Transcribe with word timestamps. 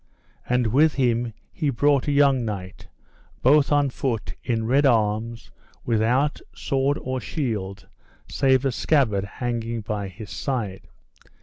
And 0.49 0.65
with 0.73 0.95
him 0.95 1.31
he 1.51 1.69
brought 1.69 2.07
a 2.07 2.11
young 2.11 2.43
knight, 2.43 2.87
both 3.43 3.71
on 3.71 3.91
foot, 3.91 4.33
in 4.43 4.65
red 4.65 4.83
arms, 4.83 5.51
without 5.85 6.41
sword 6.55 6.97
or 6.99 7.21
shield, 7.21 7.85
save 8.27 8.65
a 8.65 8.71
scabbard 8.71 9.25
hanging 9.25 9.81
by 9.81 10.07
his 10.07 10.31
side. 10.31 10.87